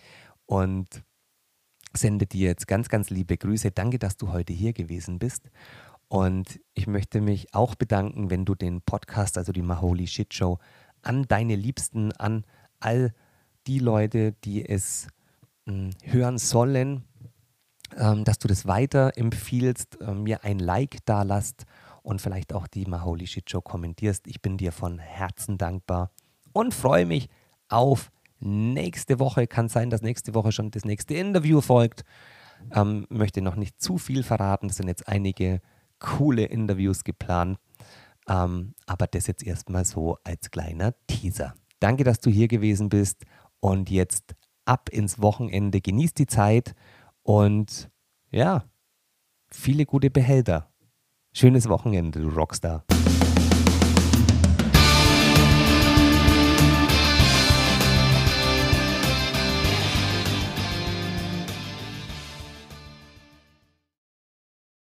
und 0.46 1.04
sende 1.94 2.26
dir 2.26 2.48
jetzt 2.48 2.68
ganz, 2.68 2.90
ganz 2.90 3.10
liebe 3.10 3.38
Grüße. 3.38 3.72
Danke, 3.72 4.00
dass 4.00 4.18
du 4.18 4.32
heute 4.32 4.54
hier 4.54 4.74
gewesen 4.74 5.20
bist. 5.20 5.52
Und 6.08 6.60
ich 6.74 6.88
möchte 6.88 7.22
mich 7.22 7.54
auch 7.54 7.76
bedanken, 7.76 8.30
wenn 8.30 8.46
du 8.46 8.56
den 8.56 8.82
Podcast, 8.82 9.38
also 9.38 9.52
die 9.52 9.62
Maholi 9.62 10.08
Shit 10.08 10.34
Show, 10.34 10.60
an 11.02 11.26
deine 11.28 11.56
Liebsten, 11.56 12.12
an 12.14 12.46
all 12.80 13.14
die 13.67 13.80
Leute, 13.80 14.34
die 14.43 14.67
es 14.67 15.08
mh, 15.65 15.74
hm, 15.74 15.89
hören 16.04 16.38
sollen, 16.38 17.04
ähm, 17.97 18.24
dass 18.24 18.39
du 18.39 18.47
das 18.47 18.65
weiterempfiehlst, 18.65 20.02
äh, 20.02 20.13
mir 20.13 20.43
ein 20.43 20.60
Like 20.60 20.97
da 21.06 21.24
lasst 21.24 21.65
und 22.04 22.21
vielleicht 22.21 22.54
auch 22.54 22.67
die 22.67 22.86
Maholi 22.86 23.28
Show 23.28 23.62
kommentierst. 23.62 24.28
Ich 24.28 24.41
bin 24.41 24.58
dir 24.58 24.71
von 24.71 25.00
Herzen 25.00 25.58
dankbar 25.58 26.12
und 26.54 26.74
freue 26.74 27.06
mich 27.06 27.30
auf 27.69 28.12
nächste 28.39 29.19
Woche. 29.19 29.47
Kann 29.47 29.69
sein, 29.69 29.89
dass 29.89 30.02
nächste 30.02 30.34
Woche 30.34 30.52
schon 30.52 30.71
das 30.71 30.86
nächste 30.86 31.13
Interview 31.13 31.62
folgt. 31.62 32.04
Ähm, 32.74 33.06
möchte 33.10 33.41
noch 33.41 33.56
nicht 33.56 33.82
zu 33.82 33.97
viel 33.97 34.24
verraten. 34.24 34.67
Es 34.67 34.78
sind 34.78 34.88
jetzt 34.88 35.08
einige 35.08 35.62
coole 36.00 36.45
Interviews 36.45 37.04
geplant. 37.04 37.58
Ähm, 38.28 38.74
aber 38.86 39.08
das 39.08 39.28
jetzt 39.28 39.43
erstmal 39.43 39.86
so 39.86 40.17
als 40.24 40.52
kleiner 40.52 40.93
Teaser. 41.08 41.54
Danke, 41.80 42.04
dass 42.04 42.19
du 42.19 42.30
hier 42.30 42.47
gewesen 42.47 42.89
bist 42.89 43.26
und 43.62 43.89
jetzt 43.89 44.36
ab 44.65 44.89
ins 44.89 45.21
Wochenende. 45.21 45.80
Genieß 45.80 46.13
die 46.13 46.28
Zeit 46.28 46.76
und 47.24 47.89
ja, 48.32 48.65
viele 49.50 49.86
gute 49.86 50.10
Behälter. 50.10 50.69
Schönes 51.34 51.69
Wochenende, 51.69 52.19
du 52.19 52.28
Rockstar. 52.28 52.84